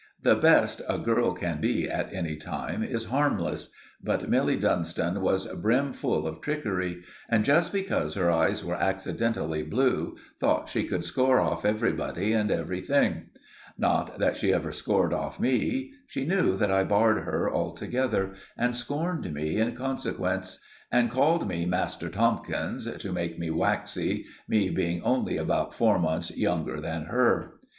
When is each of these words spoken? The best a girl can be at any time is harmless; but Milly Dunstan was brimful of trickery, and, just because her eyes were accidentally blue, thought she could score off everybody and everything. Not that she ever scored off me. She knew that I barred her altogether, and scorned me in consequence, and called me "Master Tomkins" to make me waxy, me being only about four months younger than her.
The 0.23 0.33
best 0.33 0.81
a 0.89 0.97
girl 0.97 1.31
can 1.35 1.61
be 1.61 1.87
at 1.87 2.11
any 2.11 2.35
time 2.35 2.81
is 2.81 3.05
harmless; 3.13 3.69
but 4.03 4.27
Milly 4.31 4.55
Dunstan 4.57 5.21
was 5.21 5.45
brimful 5.53 6.25
of 6.25 6.41
trickery, 6.41 7.03
and, 7.29 7.45
just 7.45 7.71
because 7.71 8.15
her 8.15 8.31
eyes 8.31 8.65
were 8.65 8.73
accidentally 8.73 9.61
blue, 9.61 10.17
thought 10.39 10.69
she 10.69 10.85
could 10.85 11.03
score 11.05 11.39
off 11.39 11.65
everybody 11.65 12.33
and 12.33 12.49
everything. 12.49 13.29
Not 13.77 14.17
that 14.17 14.37
she 14.37 14.51
ever 14.51 14.71
scored 14.71 15.13
off 15.13 15.39
me. 15.39 15.91
She 16.07 16.25
knew 16.25 16.57
that 16.57 16.71
I 16.71 16.83
barred 16.83 17.21
her 17.23 17.53
altogether, 17.53 18.33
and 18.57 18.73
scorned 18.73 19.31
me 19.31 19.57
in 19.57 19.75
consequence, 19.75 20.59
and 20.91 21.11
called 21.11 21.47
me 21.47 21.67
"Master 21.67 22.09
Tomkins" 22.09 22.91
to 22.91 23.13
make 23.13 23.37
me 23.37 23.51
waxy, 23.51 24.25
me 24.47 24.71
being 24.71 25.03
only 25.03 25.37
about 25.37 25.75
four 25.75 25.99
months 25.99 26.35
younger 26.35 26.81
than 26.81 27.03
her. 27.05 27.59